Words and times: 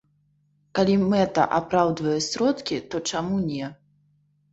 Калі 0.77 0.95
мэта 1.11 1.43
апраўдвае 1.59 2.15
сродкі, 2.29 2.79
то 2.95 3.03
чаму 3.13 3.35
не. 3.51 3.69